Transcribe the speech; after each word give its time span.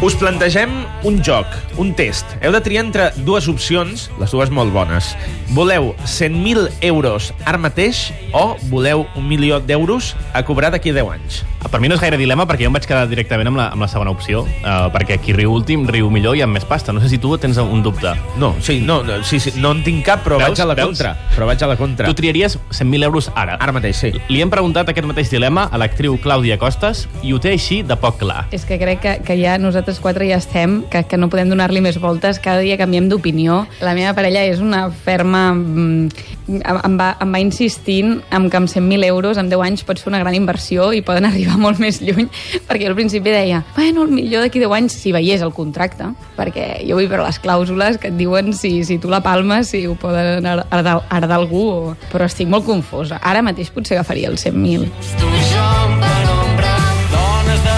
Us 0.00 0.14
plantegem 0.16 0.70
un 1.04 1.18
joc, 1.20 1.44
un 1.76 1.90
test. 1.92 2.24
Heu 2.40 2.54
de 2.54 2.60
triar 2.64 2.86
entre 2.86 3.10
dues 3.20 3.50
opcions, 3.52 4.06
les 4.16 4.32
dues 4.32 4.48
molt 4.48 4.72
bones. 4.72 5.10
Voleu 5.52 5.90
100.000 6.08 6.70
euros 6.88 7.34
ara 7.44 7.60
mateix 7.60 8.06
o 8.32 8.54
voleu 8.70 9.04
un 9.18 9.28
milió 9.28 9.60
d'euros 9.60 10.14
a 10.32 10.40
cobrar 10.46 10.70
d'aquí 10.72 10.94
a 10.94 11.02
10 11.02 11.10
anys? 11.12 11.42
Per 11.70 11.78
mi 11.78 11.90
no 11.90 11.94
és 11.98 12.00
gaire 12.00 12.16
dilema 12.16 12.46
perquè 12.48 12.64
jo 12.64 12.70
em 12.70 12.74
vaig 12.78 12.86
quedar 12.88 13.04
directament 13.10 13.50
amb 13.50 13.58
la, 13.60 13.66
amb 13.74 13.84
la 13.84 13.88
segona 13.92 14.10
opció, 14.14 14.46
uh, 14.64 14.88
perquè 14.94 15.18
qui 15.20 15.34
riu 15.36 15.52
últim 15.52 15.84
riu 15.86 16.08
millor 16.10 16.38
i 16.38 16.40
amb 16.46 16.56
més 16.56 16.64
pasta. 16.64 16.94
No 16.96 17.02
sé 17.02 17.10
si 17.12 17.18
tu 17.20 17.34
tens 17.38 17.60
un 17.60 17.82
dubte. 17.84 18.14
No, 18.40 18.54
sí, 18.64 18.78
no, 18.80 19.02
no, 19.04 19.20
sí, 19.22 19.38
sí, 19.38 19.52
no 19.60 19.74
en 19.76 19.84
tinc 19.84 20.00
cap, 20.06 20.24
però 20.24 20.38
Veus? 20.40 20.54
vaig 20.54 20.62
a 20.64 20.68
la 20.70 20.78
Veus? 20.78 20.94
contra. 20.96 21.12
Però 21.36 21.50
vaig 21.50 21.62
a 21.62 21.68
la 21.68 21.76
contra. 21.76 22.08
Tu 22.08 22.16
triaries 22.16 22.56
100.000 22.72 23.04
euros 23.04 23.28
ara. 23.34 23.58
Ara 23.60 23.76
mateix, 23.76 24.00
sí. 24.00 24.14
Li 24.32 24.40
hem 24.40 24.50
preguntat 24.50 24.88
aquest 24.88 25.06
mateix 25.06 25.28
dilema 25.30 25.68
a 25.68 25.78
l'actriu 25.78 26.16
Clàudia 26.24 26.56
Costas 26.58 27.04
i 27.22 27.34
ho 27.36 27.38
té 27.38 27.52
així 27.52 27.82
de 27.84 27.98
poc 28.00 28.18
clar. 28.24 28.46
És 28.56 28.64
que 28.64 28.80
crec 28.80 29.04
que, 29.04 29.14
que 29.28 29.36
ja 29.42 29.58
nosaltres 29.60 29.99
quatre 30.02 30.28
ja 30.28 30.40
estem, 30.40 30.82
que, 30.90 31.04
que 31.08 31.20
no 31.20 31.30
podem 31.32 31.52
donar-li 31.52 31.82
més 31.84 32.00
voltes, 32.00 32.40
cada 32.42 32.64
dia 32.64 32.78
canviem 32.80 33.08
d'opinió. 33.10 33.64
La 33.84 33.94
meva 33.98 34.14
parella 34.18 34.44
és 34.48 34.62
una 34.64 34.88
ferma... 34.90 35.50
mm, 35.54 36.38
Em, 36.50 36.96
va, 36.98 37.12
em 37.22 37.30
va 37.30 37.40
insistint 37.40 38.16
en 38.34 38.48
que 38.50 38.58
amb 38.58 38.68
100.000 38.70 39.06
euros 39.06 39.38
en 39.38 39.48
10 39.52 39.62
anys 39.62 39.84
pots 39.86 40.02
fer 40.02 40.10
una 40.10 40.18
gran 40.22 40.34
inversió 40.34 40.88
i 40.96 41.02
poden 41.06 41.26
arribar 41.30 41.58
molt 41.60 41.78
més 41.82 42.00
lluny, 42.02 42.26
perquè 42.66 42.88
jo 42.88 42.90
al 42.90 42.98
principi 42.98 43.30
deia, 43.30 43.62
bueno, 43.76 44.06
el 44.08 44.14
millor 44.16 44.44
d'aquí 44.44 44.62
10 44.62 44.74
anys 44.80 44.98
si 44.98 45.14
veiés 45.14 45.44
el 45.46 45.54
contracte, 45.54 46.10
perquè 46.38 46.82
jo 46.88 46.98
vull 46.98 47.10
veure 47.10 47.28
les 47.28 47.40
clàusules 47.42 48.00
que 48.02 48.10
et 48.10 48.18
diuen 48.18 48.52
si, 48.56 48.80
si 48.88 48.98
tu 48.98 49.12
la 49.12 49.22
palmes, 49.22 49.70
si 49.70 49.84
ho 49.86 49.94
poden 50.00 50.46
heredar, 50.46 51.00
heredar 51.06 51.38
algú, 51.38 51.64
o... 51.70 51.96
però 52.10 52.26
estic 52.26 52.50
molt 52.50 52.66
confosa. 52.66 53.20
Ara 53.22 53.44
mateix 53.46 53.70
potser 53.70 53.98
agafaria 53.98 54.32
els 54.32 54.46
100.000. 54.46 54.90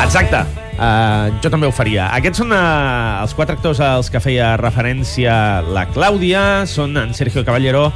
Exacte. 0.02 0.61
Uh, 0.72 1.28
jo 1.44 1.50
també 1.52 1.68
ho 1.68 1.74
faria. 1.74 2.08
Aquests 2.16 2.40
són 2.42 2.54
uh, 2.56 3.20
els 3.22 3.34
quatre 3.36 3.58
actors 3.58 3.80
als 3.84 4.08
que 4.12 4.22
feia 4.24 4.54
referència 4.60 5.34
la 5.68 5.84
Clàudia. 5.92 6.64
Són 6.70 6.96
en 6.96 7.12
Sergio 7.16 7.44
Caballero, 7.44 7.90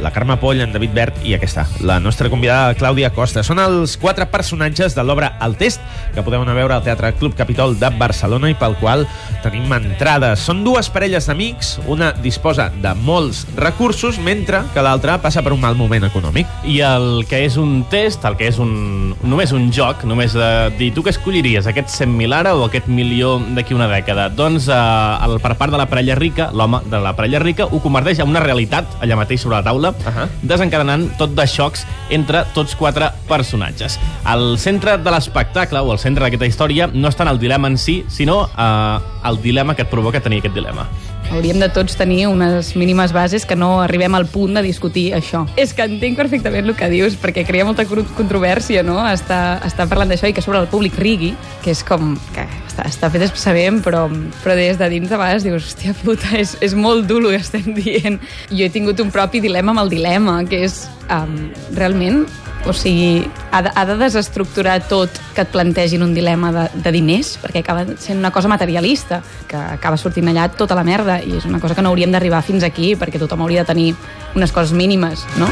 la 0.00 0.10
Carme 0.10 0.36
Poll, 0.38 0.60
en 0.60 0.72
David 0.72 0.94
Bert 0.94 1.24
i 1.26 1.34
aquesta, 1.36 1.66
la 1.84 1.98
nostra 2.00 2.30
convidada 2.30 2.74
Clàudia 2.78 3.10
Costa. 3.14 3.42
Són 3.46 3.60
els 3.62 3.96
quatre 4.00 4.26
personatges 4.30 4.94
de 4.96 5.04
l'obra 5.04 5.34
El 5.44 5.56
Test, 5.60 5.82
que 6.14 6.24
podeu 6.24 6.42
anar 6.42 6.54
a 6.54 6.58
veure 6.58 6.76
al 6.76 6.84
Teatre 6.86 7.12
Club 7.18 7.36
Capitol 7.38 7.76
de 7.78 7.90
Barcelona 7.98 8.50
i 8.50 8.56
pel 8.58 8.76
qual 8.80 9.06
tenim 9.42 9.72
entrades. 9.74 10.42
Són 10.46 10.62
dues 10.66 10.90
parelles 10.92 11.28
d'amics, 11.28 11.76
una 11.86 12.12
disposa 12.22 12.68
de 12.82 12.94
molts 13.02 13.44
recursos, 13.56 14.18
mentre 14.22 14.62
que 14.74 14.84
l'altra 14.84 15.18
passa 15.22 15.42
per 15.44 15.52
un 15.54 15.62
mal 15.62 15.76
moment 15.78 16.08
econòmic. 16.08 16.48
I 16.68 16.80
el 16.86 17.08
que 17.28 17.42
és 17.46 17.58
un 17.60 17.82
test, 17.90 18.24
el 18.28 18.38
que 18.38 18.48
és 18.50 18.58
un, 18.62 19.14
només 19.22 19.52
un 19.56 19.70
joc, 19.74 20.04
només 20.08 20.34
de 20.36 20.50
dir 20.78 20.92
tu 20.94 21.04
què 21.06 21.12
escolliries, 21.14 21.68
aquest 21.68 21.92
100.000 21.94 22.38
ara 22.38 22.54
o 22.56 22.64
aquest 22.66 22.88
milió 22.90 23.36
d'aquí 23.56 23.76
una 23.76 23.90
dècada? 23.90 24.28
Doncs 24.34 24.68
eh, 24.72 24.78
el, 25.26 25.38
per 25.44 25.54
part 25.60 25.74
de 25.74 25.80
la 25.80 25.88
parella 25.90 26.18
rica, 26.18 26.50
l'home 26.54 26.82
de 26.88 27.02
la 27.02 27.14
parella 27.18 27.42
rica 27.42 27.68
ho 27.68 27.82
converteix 27.84 28.22
en 28.22 28.30
una 28.30 28.42
realitat 28.44 28.98
allà 29.02 29.18
mateix 29.18 29.42
sobre 29.44 29.58
la 29.58 29.64
taula, 29.66 29.87
uh 29.90 30.08
Ahà. 30.08 30.28
desencadenant 30.42 31.08
tot 31.18 31.34
de 31.36 31.46
xocs 31.46 31.84
entre 32.10 32.44
tots 32.54 32.74
quatre 32.74 33.10
personatges. 33.28 33.98
Al 34.24 34.58
centre 34.58 34.96
de 34.98 35.10
l'espectacle, 35.10 35.80
o 35.80 35.92
al 35.92 35.98
centre 35.98 36.24
d'aquesta 36.24 36.46
història, 36.46 36.88
no 36.92 37.08
està 37.08 37.22
en 37.26 37.32
el 37.34 37.38
dilema 37.38 37.68
en 37.68 37.78
si, 37.78 38.04
sinó 38.08 38.48
eh, 38.48 38.98
el 39.28 39.42
dilema 39.42 39.74
que 39.74 39.82
et 39.82 39.90
provoca 39.90 40.20
tenir 40.20 40.40
aquest 40.40 40.54
dilema. 40.54 40.88
Hauríem 41.30 41.58
de 41.60 41.68
tots 41.68 41.96
tenir 41.98 42.26
unes 42.30 42.74
mínimes 42.76 43.12
bases 43.12 43.44
que 43.44 43.56
no 43.56 43.82
arribem 43.82 44.14
al 44.16 44.24
punt 44.32 44.54
de 44.56 44.62
discutir 44.64 45.10
això. 45.12 45.44
És 45.60 45.74
que 45.76 45.84
entenc 45.84 46.16
perfectament 46.16 46.70
el 46.70 46.76
que 46.78 46.88
dius, 46.88 47.18
perquè 47.20 47.44
crea 47.44 47.66
molta 47.68 47.84
controvèrsia, 47.88 48.82
no?, 48.82 49.02
estar, 49.10 49.60
estar 49.66 49.88
parlant 49.90 50.08
d'això 50.08 50.30
i 50.30 50.32
que 50.32 50.44
sobre 50.44 50.62
el 50.62 50.72
públic 50.72 50.96
rigui, 50.96 51.34
que 51.64 51.76
és 51.76 51.84
com... 51.84 52.16
que 52.32 52.48
està, 52.78 53.08
està 53.08 53.10
fet 53.10 53.36
sabent, 53.38 53.80
però, 53.82 54.06
però 54.42 54.56
des 54.58 54.78
de 54.78 54.88
dins 54.92 55.08
de 55.10 55.18
vegades 55.18 55.46
dius, 55.46 55.70
hòstia 55.72 55.94
puta, 56.02 56.34
és, 56.38 56.56
és 56.64 56.74
molt 56.74 57.08
dur 57.08 57.22
el 57.24 57.34
que 57.34 57.40
estem 57.42 57.72
dient. 57.74 58.18
Jo 58.50 58.66
he 58.66 58.72
tingut 58.74 59.00
un 59.00 59.10
propi 59.14 59.40
dilema 59.40 59.74
amb 59.74 59.84
el 59.84 59.90
dilema, 59.92 60.42
que 60.48 60.62
és, 60.66 60.86
um, 61.10 61.50
realment, 61.76 62.26
o 62.66 62.74
sigui, 62.74 63.24
ha 63.54 63.62
de, 63.62 63.72
ha 63.74 63.84
de 63.86 63.96
desestructurar 64.00 64.80
tot 64.90 65.14
que 65.34 65.44
et 65.44 65.52
plantegin 65.54 66.02
un 66.04 66.12
dilema 66.14 66.52
de, 66.54 66.66
de 66.84 66.92
diners, 66.94 67.36
perquè 67.42 67.62
acaba 67.62 67.86
sent 67.96 68.18
una 68.18 68.32
cosa 68.34 68.50
materialista, 68.50 69.22
que 69.48 69.58
acaba 69.78 69.98
sortint 70.00 70.30
allà 70.30 70.48
tota 70.54 70.78
la 70.78 70.86
merda, 70.86 71.20
i 71.22 71.38
és 71.38 71.48
una 71.48 71.62
cosa 71.62 71.78
que 71.78 71.84
no 71.84 71.94
hauríem 71.94 72.14
d'arribar 72.14 72.44
fins 72.46 72.66
aquí, 72.66 72.94
perquè 72.98 73.22
tothom 73.22 73.46
hauria 73.46 73.64
de 73.64 73.72
tenir 73.72 73.90
unes 74.36 74.54
coses 74.54 74.76
mínimes, 74.76 75.26
no? 75.38 75.50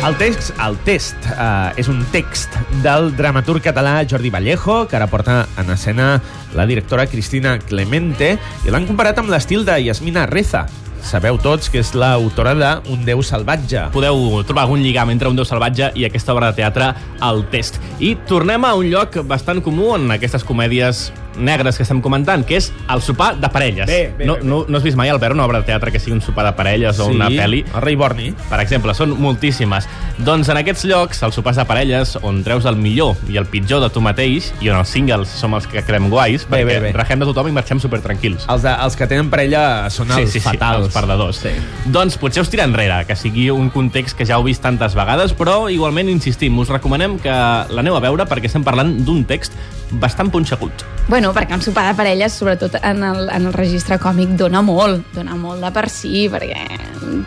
El 0.00 0.16
text, 0.16 0.54
el 0.64 0.78
test 0.86 1.26
uh, 1.28 1.74
és 1.76 1.88
un 1.92 1.98
text 2.08 2.54
del 2.80 3.10
dramaturg 3.18 3.60
català 3.60 3.98
Jordi 4.08 4.30
Vallejo, 4.32 4.86
que 4.88 4.96
ara 4.96 5.10
porta 5.12 5.42
en 5.60 5.68
escena 5.74 6.14
la 6.56 6.64
directora 6.64 7.04
Cristina 7.06 7.58
Clemente, 7.60 8.30
i 8.64 8.72
l'han 8.72 8.88
comparat 8.88 9.20
amb 9.20 9.28
l'estil 9.28 9.66
de 9.68 9.76
Yasmina 9.84 10.24
Reza. 10.30 10.64
Sabeu 11.04 11.36
tots 11.40 11.68
que 11.68 11.82
és 11.84 11.92
l'autora 11.92 12.54
de 12.56 12.70
Un 12.92 13.04
Déu 13.04 13.20
salvatge. 13.20 13.90
podeu 13.92 14.40
trobar 14.48 14.64
algun 14.64 14.80
lligam 14.80 15.12
entre 15.12 15.28
un 15.28 15.36
déu 15.36 15.44
salvatge 15.44 15.92
i 15.94 16.08
aquesta 16.08 16.32
obra 16.32 16.48
de 16.48 16.62
teatre, 16.62 16.94
El 17.20 17.44
Test. 17.52 17.76
I 18.00 18.14
tornem 18.28 18.64
a 18.64 18.74
un 18.74 18.88
lloc 18.88 19.20
bastant 19.28 19.60
comú 19.60 19.94
en 19.96 20.10
aquestes 20.16 20.44
comèdies 20.44 21.10
negres 21.40 21.76
que 21.76 21.82
estem 21.86 22.00
comentant, 22.04 22.44
que 22.46 22.56
és 22.60 22.70
el 22.92 23.02
sopar 23.02 23.34
de 23.40 23.48
parelles. 23.52 23.86
Bé, 23.88 24.12
bé, 24.16 24.26
no, 24.26 24.34
bé, 24.36 24.40
bé. 24.44 24.48
no, 24.48 24.62
no 24.68 24.78
has 24.78 24.84
vist 24.86 24.96
mai, 24.98 25.08
Albert, 25.10 25.34
una 25.34 25.44
obra 25.44 25.60
de 25.60 25.68
teatre 25.70 25.90
que 25.92 26.00
sigui 26.00 26.14
un 26.16 26.22
sopar 26.24 26.44
de 26.46 26.52
parelles 26.58 26.98
o 27.00 27.06
una 27.10 27.28
pel·li? 27.30 27.64
El 27.74 27.82
rei 27.82 27.96
Borni. 27.96 28.30
Per 28.50 28.60
exemple, 28.62 28.94
són 28.94 29.16
moltíssimes. 29.20 29.88
Doncs 30.20 30.50
en 30.52 30.60
aquests 30.60 30.84
llocs, 30.90 31.22
els 31.26 31.34
sopars 31.38 31.56
de 31.56 31.64
parelles, 31.68 32.16
on 32.22 32.42
treus 32.44 32.66
el 32.68 32.76
millor 32.76 33.16
i 33.32 33.38
el 33.40 33.46
pitjor 33.50 33.80
de 33.84 33.88
tu 33.90 34.02
mateix, 34.04 34.50
i 34.60 34.68
on 34.70 34.78
els 34.80 34.88
singles 34.92 35.28
som 35.40 35.54
els 35.56 35.66
que 35.70 35.82
quedem 35.86 36.10
guais, 36.12 36.44
Bé, 36.48 36.60
perquè 36.60 36.66
bé, 36.66 36.80
bé. 36.88 36.92
regem 36.96 37.22
de 37.24 37.30
tothom 37.30 37.48
i 37.48 37.54
marxem 37.56 37.80
supertranquils. 37.80 38.44
Els, 38.52 38.62
de, 38.66 38.74
els 38.84 38.96
que 38.96 39.08
tenen 39.10 39.30
parella 39.32 39.64
són 39.90 40.10
els 40.16 40.36
fatals. 40.44 40.86
els 40.86 40.94
perdedors. 40.94 41.40
Sí. 41.40 41.54
Doncs 41.92 42.18
potser 42.20 42.42
us 42.44 42.50
tira 42.52 42.64
enrere, 42.68 43.04
que 43.08 43.16
sigui 43.16 43.48
un 43.50 43.70
context 43.72 44.16
que 44.18 44.26
ja 44.28 44.36
heu 44.36 44.44
vist 44.46 44.62
tantes 44.62 44.94
vegades, 44.98 45.32
però 45.36 45.70
igualment 45.72 46.08
insistim, 46.12 46.58
us 46.60 46.68
recomanem 46.68 47.18
que 47.22 47.32
l'aneu 47.70 47.96
a 47.96 48.00
veure 48.04 48.26
perquè 48.28 48.50
estem 48.50 48.64
parlant 48.66 48.92
d'un 49.06 49.24
text 49.24 49.54
bastant 49.92 50.30
punxegut. 50.30 50.84
Bueno, 51.10 51.32
perquè 51.34 51.56
un 51.56 51.62
sopar 51.64 51.88
de 51.88 51.96
parelles, 51.98 52.32
sobretot 52.38 52.76
en 52.82 53.02
el, 53.02 53.28
en 53.34 53.46
el 53.48 53.52
registre 53.52 53.98
còmic, 53.98 54.36
dona 54.38 54.62
molt, 54.62 55.02
dona 55.14 55.34
molt 55.34 55.64
de 55.64 55.70
per 55.74 55.88
si, 55.90 56.28
perquè 56.30 56.60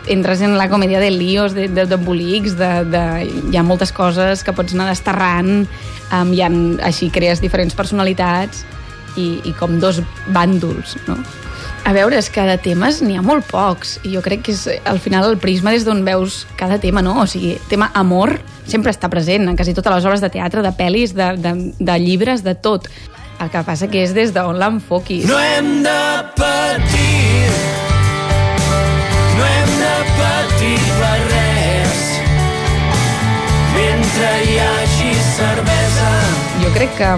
entres 0.08 0.40
en 0.40 0.56
la 0.56 0.68
comèdia 0.72 1.00
de 1.00 1.10
líos, 1.10 1.52
de- 1.54 1.68
de- 1.68 1.84
d'embolics, 1.86 2.56
de, 2.56 2.70
de, 2.88 3.02
hi 3.52 3.56
ha 3.56 3.62
moltes 3.62 3.92
coses 3.92 4.42
que 4.44 4.52
pots 4.56 4.72
anar 4.74 4.88
desterrant, 4.88 5.66
um, 6.12 6.32
hi 6.32 6.40
ha, 6.42 6.48
així 6.88 7.10
crees 7.12 7.40
diferents 7.44 7.74
personalitats 7.76 8.64
i, 9.16 9.40
i 9.44 9.52
com 9.58 9.78
dos 9.80 10.00
bàndols, 10.32 10.96
no? 11.06 11.18
A 11.84 11.92
veure, 11.92 12.16
és 12.16 12.30
que 12.32 12.40
de 12.48 12.56
temes 12.64 13.02
n'hi 13.04 13.18
ha 13.18 13.22
molt 13.22 13.44
pocs 13.50 13.98
i 14.08 14.14
jo 14.14 14.22
crec 14.24 14.40
que 14.46 14.52
és 14.56 14.62
al 14.88 14.96
final 15.04 15.26
el 15.28 15.36
prisma 15.36 15.70
des 15.74 15.84
d'on 15.84 16.00
veus 16.06 16.46
cada 16.56 16.78
tema, 16.80 17.02
no? 17.04 17.18
O 17.20 17.26
sigui, 17.28 17.58
tema 17.68 17.90
amor 17.92 18.38
sempre 18.66 18.92
està 18.94 19.10
present 19.12 19.48
en 19.48 19.56
quasi 19.56 19.74
totes 19.76 19.92
les 19.94 20.06
obres 20.08 20.22
de 20.24 20.30
teatre, 20.32 20.62
de 20.64 20.72
pel·lis, 20.76 21.14
de, 21.16 21.34
de, 21.40 21.54
de 21.78 21.96
llibres, 22.00 22.44
de 22.44 22.54
tot. 22.54 22.88
El 23.42 23.50
que 23.50 23.64
passa 23.66 23.88
que 23.90 24.04
és 24.04 24.14
des 24.14 24.32
d'on 24.34 24.56
l'enfoquis. 24.60 25.26
No 25.28 25.38
hem 25.38 25.82
de 25.84 26.04
patir, 26.38 27.50
no 29.34 29.48
hem 29.48 29.74
de 29.80 29.96
patir 30.20 30.78
per 31.00 31.18
res, 31.32 32.06
mentre 33.74 34.30
hi 34.46 34.56
hagi 34.68 35.12
cervesa. 35.34 36.14
Jo 36.62 36.72
crec 36.78 36.96
que, 37.00 37.12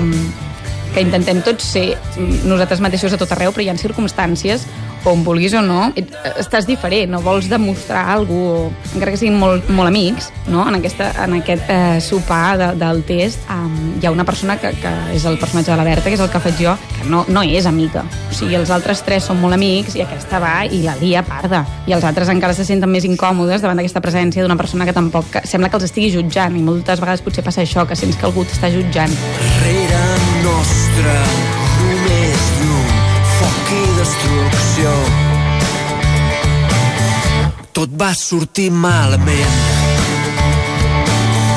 que 0.96 1.04
intentem 1.04 1.44
tots 1.46 1.68
ser 1.76 1.86
nosaltres 2.48 2.80
mateixos 2.82 3.12
a 3.12 3.20
tot 3.20 3.36
arreu, 3.36 3.52
però 3.52 3.66
hi 3.66 3.70
ha 3.70 3.78
circumstàncies 3.78 4.64
on 5.10 5.22
vulguis 5.24 5.54
o 5.54 5.62
no, 5.62 5.92
et- 5.96 6.12
estàs 6.40 6.66
diferent, 6.66 7.10
no 7.12 7.20
vols 7.22 7.48
demostrar 7.50 8.04
alguna 8.16 8.70
cosa, 8.76 8.94
encara 8.96 9.12
que 9.12 9.20
siguin 9.20 9.38
molt, 9.38 9.68
molt 9.70 9.88
amics, 9.88 10.30
no? 10.48 10.64
en, 10.68 10.74
aquesta, 10.80 11.10
en 11.24 11.38
aquest 11.40 11.70
eh, 11.70 12.00
sopar 12.00 12.56
de, 12.58 12.68
del 12.80 13.02
test 13.08 13.40
um, 13.52 13.94
hi 14.00 14.06
ha 14.06 14.12
una 14.12 14.24
persona 14.24 14.56
que, 14.60 14.72
que 14.82 14.92
és 15.14 15.24
el 15.28 15.38
personatge 15.38 15.70
de 15.70 15.76
la 15.78 15.84
Berta, 15.86 16.08
que 16.10 16.16
és 16.18 16.20
el 16.24 16.30
que 16.32 16.40
faig 16.42 16.58
jo, 16.60 16.74
que 16.98 17.08
no, 17.08 17.24
no 17.28 17.42
és 17.46 17.66
amiga. 17.66 18.04
O 18.30 18.34
sigui, 18.34 18.56
els 18.58 18.70
altres 18.74 19.02
tres 19.06 19.24
són 19.28 19.40
molt 19.40 19.54
amics 19.56 19.96
i 19.96 20.02
aquesta 20.04 20.40
va 20.42 20.54
i 20.66 20.82
la 20.84 20.96
lia 21.00 21.22
parda. 21.26 21.64
I 21.86 21.94
els 21.96 22.04
altres 22.04 22.28
encara 22.32 22.54
se 22.56 22.64
senten 22.66 22.90
més 22.90 23.06
incòmodes 23.08 23.62
davant 23.64 23.78
d'aquesta 23.80 24.02
presència 24.04 24.42
d'una 24.44 24.56
persona 24.58 24.84
que 24.88 24.92
tampoc 24.96 25.30
que 25.32 25.44
sembla 25.48 25.70
que 25.70 25.78
els 25.80 25.88
estigui 25.88 26.10
jutjant 26.14 26.56
i 26.56 26.62
moltes 26.66 27.00
vegades 27.00 27.22
potser 27.24 27.44
passa 27.46 27.62
això, 27.64 27.86
que 27.86 27.96
sents 27.96 28.16
que 28.18 28.26
algú 28.28 28.44
t'està 28.44 28.70
jutjant. 28.72 29.14
Rere 29.62 30.02
nostre 30.44 31.16
destrucció. 34.06 34.90
Tot 37.76 37.92
va 37.98 38.12
sortir 38.16 38.70
malament. 38.72 39.64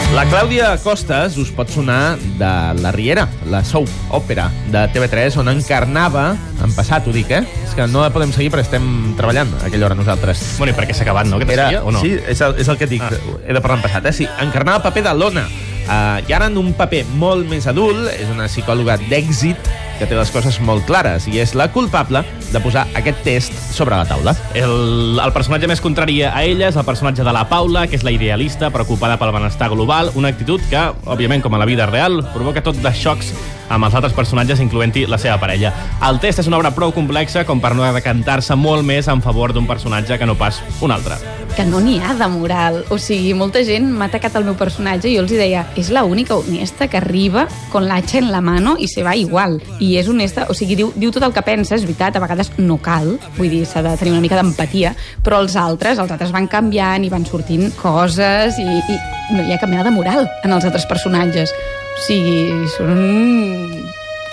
La 0.10 0.24
Clàudia 0.26 0.72
Costes 0.82 1.36
us 1.38 1.52
pot 1.54 1.70
sonar 1.70 2.18
de 2.40 2.50
La 2.82 2.90
Riera, 2.92 3.28
la 3.54 3.62
soap 3.64 3.92
òpera 4.18 4.48
de 4.74 4.82
TV3, 4.96 5.38
on 5.38 5.52
encarnava, 5.54 6.32
en 6.66 6.74
passat 6.74 7.06
ho 7.06 7.14
dic, 7.14 7.30
eh? 7.30 7.44
És 7.68 7.76
que 7.78 7.86
no 7.88 8.02
la 8.02 8.10
podem 8.12 8.34
seguir 8.34 8.50
perquè 8.50 8.66
estem 8.66 8.88
treballant 9.20 9.54
a 9.60 9.68
aquella 9.70 9.86
hora 9.86 9.98
nosaltres. 10.00 10.42
Bueno, 10.58 10.74
i 10.74 10.80
perquè 10.80 10.98
s'ha 10.98 11.06
acabat, 11.06 11.30
no? 11.30 11.38
Aquesta 11.38 11.70
Era, 11.70 11.84
o 11.86 11.94
no? 11.94 12.02
Sí, 12.02 12.16
és 12.18 12.42
el, 12.42 12.58
és 12.58 12.74
el 12.74 12.80
que 12.82 12.90
et 12.90 12.96
dic. 12.98 13.06
Ah. 13.06 13.38
He 13.46 13.54
de 13.54 13.62
parlar 13.62 13.78
en 13.78 13.86
passat, 13.86 14.10
eh? 14.10 14.16
Sí, 14.18 14.26
encarnava 14.42 14.82
el 14.82 14.88
paper 14.90 15.06
de 15.12 15.14
l'Ona. 15.22 15.46
Uh, 15.90 16.18
I 16.26 16.34
ara 16.38 16.50
en 16.50 16.58
un 16.58 16.74
paper 16.78 17.04
molt 17.22 17.46
més 17.50 17.70
adult, 17.70 18.10
és 18.18 18.34
una 18.34 18.50
psicòloga 18.50 18.98
d'èxit 19.06 19.70
que 20.00 20.08
té 20.08 20.16
les 20.16 20.32
coses 20.32 20.58
molt 20.64 20.88
clares 20.88 21.28
i 21.28 21.42
és 21.44 21.54
la 21.60 21.68
culpable 21.76 22.24
de 22.50 22.62
posar 22.64 22.88
aquest 22.98 23.22
test 23.26 23.54
sobre 23.76 23.98
la 24.00 24.08
taula. 24.08 24.34
El, 24.58 25.20
el 25.20 25.36
personatge 25.36 25.70
més 25.70 25.84
contrari 25.84 26.22
a 26.24 26.34
ella 26.42 26.70
és 26.72 26.80
el 26.80 26.88
personatge 26.88 27.26
de 27.26 27.36
la 27.36 27.46
Paula, 27.52 27.86
que 27.88 28.00
és 28.00 28.06
la 28.08 28.16
idealista, 28.16 28.72
preocupada 28.74 29.20
pel 29.20 29.36
benestar 29.36 29.70
global, 29.70 30.14
una 30.16 30.32
actitud 30.34 30.64
que, 30.72 30.90
òbviament, 31.06 31.44
com 31.46 31.54
a 31.54 31.62
la 31.62 31.70
vida 31.70 31.90
real, 31.90 32.24
provoca 32.34 32.64
tot 32.66 32.80
de 32.82 32.94
xocs 32.96 33.34
amb 33.70 33.86
els 33.86 33.96
altres 33.96 34.16
personatges, 34.18 34.60
incloent-hi 34.64 35.06
la 35.08 35.20
seva 35.22 35.38
parella. 35.42 35.72
El 36.08 36.20
test 36.22 36.42
és 36.42 36.50
una 36.50 36.58
obra 36.58 36.74
prou 36.76 36.94
complexa 36.96 37.46
com 37.46 37.62
per 37.62 37.76
no 37.78 37.86
decantar-se 37.94 38.58
molt 38.58 38.86
més 38.86 39.08
en 39.08 39.22
favor 39.22 39.54
d'un 39.54 39.68
personatge 39.70 40.18
que 40.18 40.26
no 40.26 40.36
pas 40.40 40.62
un 40.82 40.92
altre. 40.96 41.20
Que 41.56 41.66
no 41.68 41.82
n'hi 41.84 41.98
ha 42.00 42.14
de 42.18 42.28
moral. 42.32 42.84
O 42.90 42.98
sigui, 43.02 43.34
molta 43.38 43.62
gent 43.68 43.90
m'ha 43.92 44.10
atacat 44.10 44.38
el 44.40 44.48
meu 44.48 44.56
personatge 44.58 45.10
i 45.10 45.18
jo 45.18 45.24
els 45.26 45.34
deia, 45.34 45.66
és 45.78 45.92
la 45.94 46.04
única 46.08 46.38
honesta 46.38 46.88
que 46.88 46.98
arriba 46.98 47.48
con 47.72 47.88
la 47.88 48.00
hacha 48.00 48.20
en 48.20 48.32
la 48.32 48.42
mano 48.42 48.76
i 48.80 48.88
se 48.88 49.04
va 49.04 49.16
igual. 49.16 49.60
I 49.80 49.89
és 49.98 50.08
honesta, 50.12 50.46
o 50.52 50.56
sigui, 50.58 50.76
diu, 50.80 50.92
diu 50.96 51.12
tot 51.16 51.24
el 51.26 51.34
que 51.34 51.44
pensa, 51.46 51.76
és 51.78 51.86
veritat, 51.88 52.18
a 52.18 52.24
vegades 52.24 52.52
no 52.60 52.78
cal, 52.84 53.16
vull 53.38 53.50
dir, 53.50 53.64
s'ha 53.66 53.84
de 53.86 53.96
tenir 54.00 54.14
una 54.14 54.24
mica 54.24 54.38
d'empatia, 54.40 54.94
però 55.26 55.40
els 55.44 55.56
altres, 55.60 55.98
els 55.98 56.12
altres 56.12 56.34
van 56.36 56.50
canviant 56.52 57.06
i 57.06 57.12
van 57.12 57.26
sortint 57.26 57.72
coses 57.80 58.60
i, 58.60 58.68
i 58.68 59.00
no 59.36 59.46
hi 59.46 59.54
ha 59.54 59.62
cap 59.62 59.72
mena 59.72 59.86
de 59.88 59.94
moral 59.96 60.28
en 60.44 60.54
els 60.54 60.68
altres 60.68 60.86
personatges. 60.90 61.54
O 61.96 62.04
sigui, 62.06 62.68
són 62.78 63.00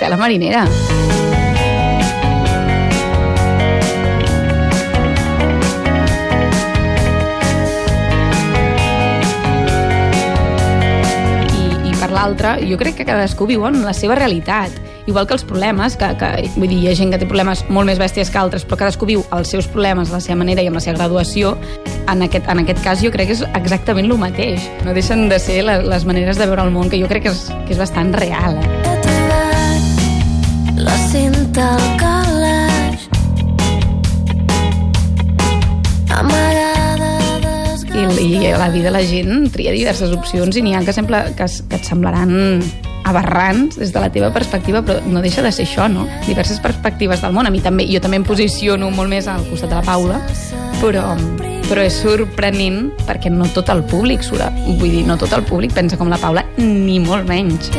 tela 0.01 0.19
marinera. 0.21 0.67
i, 11.47 11.91
i 11.91 11.95
l'altra, 12.13 12.57
jo 12.61 12.77
crec 12.81 13.01
que 13.01 13.09
cadascú 13.09 13.49
viu 13.49 13.65
en 13.69 13.83
la 13.85 13.95
seva 13.97 14.19
realitat. 14.19 14.86
Igual 15.07 15.27
que 15.29 15.37
els 15.37 15.45
problemes, 15.47 15.95
que, 15.95 16.09
que 16.19 16.29
vull 16.57 16.67
dir, 16.67 16.81
hi 16.83 16.89
ha 16.91 16.95
gent 16.99 17.13
que 17.15 17.21
té 17.23 17.27
problemes 17.31 17.63
molt 17.71 17.87
més 17.87 17.99
bèsties 18.03 18.31
que 18.33 18.41
altres, 18.41 18.65
però 18.67 18.81
cadascú 18.81 19.07
viu 19.07 19.23
els 19.37 19.53
seus 19.55 19.69
problemes 19.71 20.11
a 20.11 20.17
la 20.17 20.23
seva 20.23 20.41
manera 20.41 20.65
i 20.65 20.67
amb 20.67 20.81
la 20.81 20.83
seva 20.83 20.97
graduació. 20.99 21.55
En 22.11 22.25
aquest, 22.27 22.49
en 22.51 22.65
aquest 22.65 22.83
cas 22.83 23.03
jo 23.05 23.13
crec 23.15 23.31
que 23.31 23.37
és 23.39 23.45
exactament 23.55 24.11
el 24.11 24.19
mateix. 24.19 24.67
No 24.83 24.95
deixen 24.97 25.29
de 25.31 25.39
ser 25.43 25.61
les, 25.67 25.87
les 25.87 26.07
maneres 26.09 26.41
de 26.41 26.49
veure 26.51 26.67
el 26.67 26.75
món, 26.75 26.91
que 26.91 26.99
jo 26.99 27.07
crec 27.11 27.29
que 27.29 27.35
és, 27.37 27.45
que 27.69 27.77
és 27.77 27.79
bastant 27.79 28.11
real. 28.19 28.59
Eh? 28.59 28.67
He 28.83 28.97
trobat 29.05 30.81
la 30.89 30.97
cinta 31.07 31.69
al 31.77 31.87
calaix 32.03 33.07
amagada 36.17 37.13
I, 37.95 38.03
I 38.27 38.51
a 38.51 38.59
la 38.59 38.69
vida 38.75 38.91
la 38.91 39.05
gent 39.07 39.47
tria 39.55 39.71
diverses 39.71 40.11
opcions 40.19 40.59
i 40.59 40.67
n'hi 40.67 40.75
ha 40.75 40.83
que, 40.83 40.97
sempre, 40.97 41.29
que, 41.39 41.47
que 41.47 41.79
et 41.79 41.87
semblaran 41.87 42.35
aberrants 43.07 43.79
des 43.79 43.93
de 43.95 44.03
la 44.03 44.11
teva 44.13 44.33
perspectiva, 44.35 44.83
però 44.83 45.01
no 45.07 45.23
deixa 45.25 45.45
de 45.45 45.53
ser 45.55 45.67
això, 45.67 45.87
no? 45.93 46.07
Diverses 46.27 46.61
perspectives 46.61 47.23
del 47.23 47.35
món. 47.37 47.47
A 47.47 47.55
mi 47.55 47.63
també, 47.65 47.87
jo 47.91 48.03
també 48.03 48.21
em 48.21 48.27
posiciono 48.27 48.91
molt 48.91 49.13
més 49.13 49.31
al 49.31 49.47
costat 49.51 49.71
de 49.71 49.79
la 49.79 49.85
Paula, 49.87 50.21
però, 50.83 51.05
però 51.71 51.87
és 51.87 52.01
sorprenent 52.03 52.91
perquè 53.07 53.33
no 53.33 53.49
tot 53.55 53.71
el 53.75 53.85
públic 53.87 54.27
surt, 54.27 54.51
vull 54.67 54.91
dir, 54.91 55.05
no 55.07 55.19
tot 55.21 55.33
el 55.39 55.47
públic 55.47 55.75
pensa 55.77 55.99
com 56.01 56.11
la 56.13 56.21
Paula, 56.21 56.45
ni 56.59 56.99
molt 57.01 57.29
menys. 57.31 57.71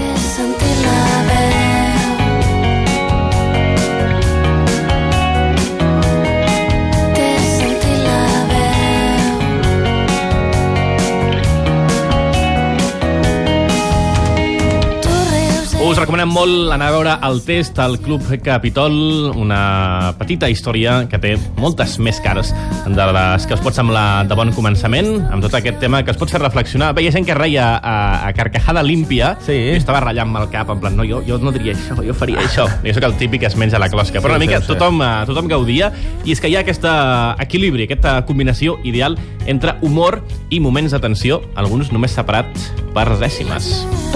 Us 15.98 16.04
recomanem 16.04 16.30
molt 16.30 16.70
anar 16.76 16.92
a 16.92 16.94
veure 16.94 17.14
el 17.26 17.40
test 17.42 17.80
al 17.82 17.96
Club 17.98 18.22
Capitol, 18.46 19.32
una 19.34 20.12
petita 20.20 20.46
història 20.46 21.00
que 21.10 21.18
té 21.18 21.32
moltes 21.58 21.96
més 21.98 22.20
cares 22.22 22.52
de 22.86 23.08
les 23.18 23.48
que 23.50 23.58
us 23.58 23.64
pot 23.66 23.74
semblar 23.74 24.28
de 24.30 24.38
bon 24.38 24.54
començament, 24.54 25.10
amb 25.34 25.42
tot 25.42 25.58
aquest 25.58 25.82
tema 25.82 26.04
que 26.06 26.14
es 26.14 26.22
pot 26.22 26.30
fer 26.30 26.44
reflexionar. 26.44 26.92
Ha 26.94 27.16
gent 27.18 27.26
que 27.26 27.34
reia 27.34 27.66
a, 27.82 28.28
a 28.30 28.32
carcajada 28.38 28.86
límpia 28.86 29.34
Sí. 29.42 29.58
i 29.58 29.82
estava 29.82 30.06
ratllant-me 30.06 30.46
el 30.46 30.54
cap, 30.54 30.70
en 30.70 30.86
plan, 30.86 30.94
no, 30.94 31.02
jo, 31.02 31.24
jo 31.26 31.42
no 31.42 31.50
diria 31.56 31.74
això, 31.74 31.98
jo 32.06 32.14
faria 32.14 32.46
això. 32.46 32.70
Jo 32.86 32.94
sóc 32.94 33.10
el 33.10 33.18
típic 33.18 33.42
que 33.42 33.50
es 33.50 33.58
menja 33.58 33.82
la 33.82 33.90
closca, 33.90 34.22
però 34.22 34.38
una 34.38 34.46
mica 34.46 34.62
tothom, 34.62 35.02
eh, 35.02 35.26
tothom 35.26 35.50
gaudia, 35.50 35.90
i 36.22 36.38
és 36.38 36.40
que 36.40 36.54
hi 36.54 36.60
ha 36.60 36.62
aquest 36.62 36.86
equilibri, 37.42 37.90
aquesta 37.90 38.20
combinació 38.30 38.78
ideal 38.86 39.18
entre 39.48 39.80
humor 39.82 40.22
i 40.54 40.62
moments 40.62 40.94
de 40.94 41.02
tensió, 41.02 41.42
alguns 41.58 41.90
només 41.90 42.14
separats 42.14 42.70
per 42.98 43.14
dècimes. 43.22 43.68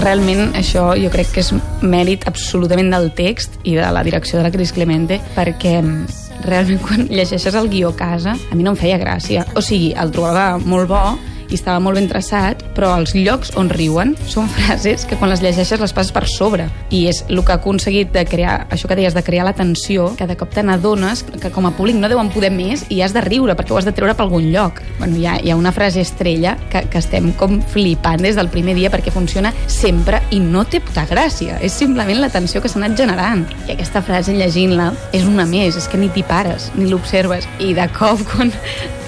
Realment 0.02 0.56
això 0.58 0.90
jo 0.98 1.10
crec 1.12 1.30
que 1.34 1.44
és 1.44 1.52
mèrit 1.86 2.26
absolutament 2.26 2.90
del 2.90 3.12
text 3.14 3.60
i 3.62 3.76
de 3.78 3.90
la 3.94 4.02
direcció 4.02 4.40
de 4.40 4.46
la 4.48 4.52
Cris 4.54 4.74
Clemente 4.74 5.20
perquè 5.36 5.76
mm, 5.78 6.22
realment 6.48 6.82
quan 6.86 7.06
llegeixes 7.10 7.54
el 7.54 7.70
guió 7.70 7.92
a 7.92 7.98
casa 7.98 8.34
a 8.34 8.58
mi 8.58 8.66
no 8.66 8.74
em 8.74 8.80
feia 8.80 8.98
gràcia. 8.98 9.46
O 9.54 9.62
sigui, 9.62 9.92
el 9.94 10.10
trobava 10.14 10.56
molt 10.58 10.90
bo 10.90 11.04
i 11.52 11.58
estava 11.58 11.80
molt 11.84 12.00
ben 12.00 12.08
traçat, 12.08 12.62
però 12.76 12.94
els 12.96 13.12
llocs 13.14 13.52
on 13.60 13.68
riuen 13.70 14.14
són 14.30 14.48
frases 14.56 15.04
que 15.08 15.18
quan 15.20 15.30
les 15.32 15.42
llegeixes 15.44 15.80
les 15.80 15.92
passes 15.92 16.12
per 16.14 16.24
sobre. 16.30 16.68
I 16.90 17.04
és 17.10 17.22
el 17.28 17.42
que 17.44 17.54
ha 17.54 17.60
aconseguit 17.60 18.12
de 18.14 18.24
crear, 18.28 18.66
això 18.72 18.88
que 18.88 18.96
deies, 18.98 19.14
de 19.14 19.24
crear 19.24 19.44
la 19.46 19.54
tensió, 19.56 20.10
que 20.16 20.26
de 20.28 20.36
cop 20.40 20.52
te 20.54 20.64
n'adones 20.64 21.24
que 21.42 21.50
com 21.52 21.66
a 21.68 21.74
públic 21.76 21.98
no 21.98 22.10
deuen 22.10 22.32
poder 22.32 22.52
més 22.54 22.86
i 22.92 23.02
has 23.04 23.14
de 23.14 23.22
riure 23.24 23.56
perquè 23.58 23.74
ho 23.74 23.80
has 23.80 23.88
de 23.88 23.94
treure 23.96 24.16
per 24.16 24.26
algun 24.26 24.48
lloc. 24.54 24.80
Bueno, 24.98 25.18
hi 25.20 25.26
ha, 25.26 25.36
hi 25.42 25.52
ha 25.52 25.58
una 25.58 25.74
frase 25.76 26.00
estrella 26.00 26.56
que, 26.72 26.84
que 26.88 27.02
estem 27.02 27.32
com 27.38 27.60
flipant 27.72 28.22
des 28.24 28.38
del 28.38 28.50
primer 28.52 28.76
dia 28.78 28.90
perquè 28.92 29.12
funciona 29.12 29.52
sempre 29.66 30.22
i 30.32 30.40
no 30.40 30.64
té 30.64 30.80
puta 30.80 31.04
gràcia. 31.10 31.58
És 31.60 31.76
simplement 31.76 32.20
la 32.22 32.32
tensió 32.32 32.62
que 32.62 32.70
s'ha 32.72 32.80
anat 32.80 32.96
generant. 32.98 33.44
I 33.66 33.76
aquesta 33.76 34.02
frase, 34.04 34.34
llegint-la, 34.36 34.92
és 35.12 35.26
una 35.28 35.46
més, 35.48 35.76
és 35.76 35.88
que 35.90 36.00
ni 36.00 36.08
t'hi 36.12 36.24
pares, 36.26 36.70
ni 36.78 36.88
l'observes. 36.90 37.48
I 37.60 37.74
de 37.76 37.88
cop, 37.96 38.22
quan 38.32 38.52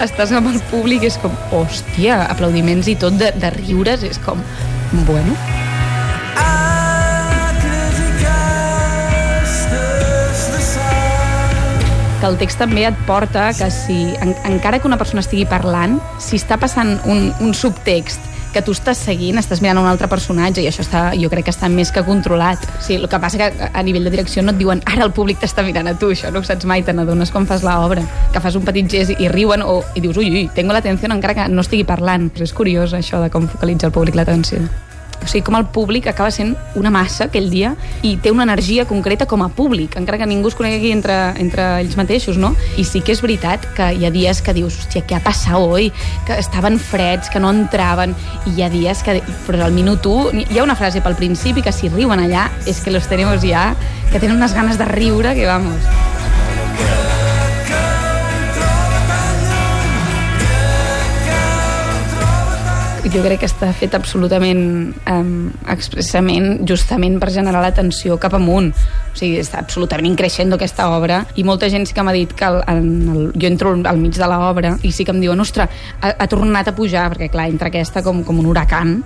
estàs 0.03 0.33
amb 0.35 0.49
el 0.51 0.59
públic, 0.71 1.05
és 1.07 1.19
com, 1.21 1.35
hòstia, 1.55 2.23
aplaudiments 2.31 2.89
i 2.91 2.97
tot 2.99 3.15
de, 3.19 3.31
de 3.39 3.51
riures, 3.55 4.03
és 4.03 4.19
com, 4.25 4.41
bueno, 5.07 5.35
que 12.25 12.31
el 12.31 12.37
text 12.41 12.57
també 12.57 12.87
et 12.87 13.01
porta 13.05 13.49
que 13.53 13.67
si, 13.69 13.97
en, 14.23 14.31
encara 14.49 14.79
que 14.81 14.87
una 14.89 14.97
persona 14.97 15.21
estigui 15.21 15.45
parlant, 15.45 15.99
si 16.17 16.39
està 16.41 16.57
passant 16.57 16.95
un, 17.05 17.27
un 17.43 17.53
subtext 17.53 18.34
que 18.55 18.63
tu 18.63 18.71
estàs 18.75 19.01
seguint, 19.09 19.35
estàs 19.41 19.59
mirant 19.63 19.81
un 19.81 19.89
altre 19.89 20.07
personatge 20.11 20.63
i 20.63 20.69
això 20.69 20.85
està, 20.85 21.01
jo 21.19 21.29
crec 21.31 21.49
que 21.49 21.53
està 21.53 21.67
més 21.71 21.91
que 21.91 22.05
controlat. 22.07 22.63
Sí, 22.79 22.95
el 22.95 23.09
que 23.11 23.19
passa 23.19 23.41
que 23.41 23.67
a 23.67 23.83
nivell 23.83 24.07
de 24.07 24.13
direcció 24.15 24.43
no 24.45 24.55
et 24.55 24.61
diuen 24.61 24.83
ara 24.87 25.03
el 25.07 25.13
públic 25.15 25.41
t'està 25.43 25.65
mirant 25.67 25.91
a 25.91 25.97
tu, 25.99 26.13
això 26.15 26.31
no 26.31 26.39
ho 26.39 26.47
saps 26.47 26.67
mai, 26.69 26.85
te 26.87 26.95
n'adones 26.95 27.33
quan 27.35 27.47
fas 27.49 27.65
l'obra, 27.67 28.05
que 28.31 28.43
fas 28.43 28.55
un 28.55 28.65
petit 28.67 28.89
gest 28.91 29.19
i 29.19 29.29
riuen 29.31 29.65
o, 29.65 29.81
i 29.95 30.03
dius, 30.03 30.17
ui, 30.21 30.31
ui, 30.31 30.47
tengo 30.55 30.75
l'atenció 30.75 31.11
encara 31.11 31.35
que 31.35 31.51
no 31.51 31.65
estigui 31.65 31.83
parlant. 31.87 32.31
Però 32.31 32.47
és 32.47 32.55
curiós 32.55 32.95
això 32.95 33.21
de 33.23 33.31
com 33.33 33.49
focalitza 33.51 33.91
el 33.91 33.95
públic 33.95 34.15
l'atenció. 34.15 34.63
O 35.23 35.27
sigui, 35.27 35.43
com 35.45 35.57
el 35.57 35.65
públic 35.73 36.07
acaba 36.07 36.31
sent 36.31 36.53
una 36.77 36.91
massa 36.93 37.25
aquell 37.25 37.47
dia 37.49 37.73
i 38.05 38.15
té 38.21 38.31
una 38.33 38.45
energia 38.45 38.85
concreta 38.89 39.25
com 39.29 39.41
a 39.41 39.49
públic, 39.49 39.95
encara 39.97 40.19
que 40.21 40.27
ningú 40.29 40.51
es 40.51 40.57
conegui 40.57 40.91
entre, 40.93 41.15
entre 41.41 41.67
ells 41.81 41.97
mateixos, 41.97 42.37
no? 42.41 42.53
I 42.77 42.85
sí 42.87 43.01
que 43.01 43.15
és 43.15 43.23
veritat 43.23 43.65
que 43.77 43.91
hi 43.95 44.05
ha 44.05 44.13
dies 44.13 44.41
que 44.45 44.53
dius, 44.55 44.79
hòstia, 44.83 45.05
què 45.07 45.17
ha 45.17 45.23
passat 45.23 45.55
avui? 45.55 45.91
Que 46.27 46.39
estaven 46.41 46.79
freds, 46.81 47.31
que 47.33 47.41
no 47.41 47.53
entraven, 47.53 48.15
i 48.45 48.57
hi 48.57 48.65
ha 48.65 48.71
dies 48.73 49.03
que... 49.05 49.19
Però 49.45 49.65
al 49.65 49.75
minut 49.75 50.05
1, 50.05 50.47
hi 50.49 50.59
ha 50.59 50.65
una 50.65 50.77
frase 50.77 51.01
pel 51.05 51.17
principi 51.17 51.65
que 51.65 51.73
si 51.75 51.89
riuen 51.89 52.21
allà 52.21 52.49
és 52.65 52.81
que 52.83 52.93
los 52.93 53.09
tenemos 53.09 53.41
ja, 53.45 53.71
que 54.11 54.19
tenen 54.19 54.37
unes 54.37 54.53
ganes 54.57 54.77
de 54.81 54.89
riure 54.89 55.35
que 55.37 55.47
vamos. 55.49 56.14
Jo 63.13 63.21
crec 63.23 63.41
que 63.43 63.49
està 63.49 63.69
fet 63.77 63.95
absolutament 63.97 64.61
um, 65.11 65.29
expressament, 65.71 66.63
justament 66.67 67.19
per 67.21 67.31
generar 67.33 67.61
l'atenció 67.63 68.17
cap 68.21 68.35
amunt. 68.37 68.71
O 68.75 69.17
sigui, 69.17 69.37
està 69.39 69.61
absolutament 69.61 70.09
increixent 70.09 70.53
aquesta 70.55 70.89
obra 70.91 71.21
i 71.39 71.45
molta 71.47 71.69
gent 71.71 71.87
sí 71.87 71.95
que 71.95 72.03
m'ha 72.03 72.15
dit 72.15 72.33
que 72.35 72.49
el, 72.49 72.61
en 72.71 72.89
el, 73.13 73.21
jo 73.35 73.47
entro 73.49 73.75
al 73.77 74.01
mig 74.01 74.17
de 74.17 74.29
l'obra 74.31 74.75
i 74.83 74.91
sí 74.91 75.05
que 75.05 75.15
em 75.15 75.21
diuen, 75.23 75.39
ostres, 75.39 75.71
ha, 76.01 76.13
ha 76.17 76.29
tornat 76.31 76.71
a 76.71 76.75
pujar, 76.75 77.07
perquè 77.13 77.31
clar, 77.33 77.47
entra 77.51 77.71
aquesta 77.71 78.03
com, 78.05 78.23
com 78.27 78.41
un 78.41 78.51
huracan 78.51 78.97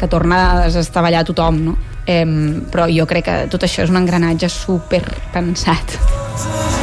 que 0.00 0.10
torna 0.10 0.42
a 0.42 0.62
desestavellar 0.66 1.22
tothom, 1.28 1.64
no? 1.68 1.76
Eh, 2.06 2.26
però 2.72 2.88
jo 2.90 3.06
crec 3.06 3.28
que 3.28 3.36
tot 3.52 3.62
això 3.68 3.86
és 3.86 3.92
un 3.92 4.00
engranatge 4.02 4.50
super 4.50 5.04
pensat. 5.34 6.81